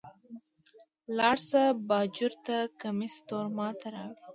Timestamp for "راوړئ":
3.93-4.19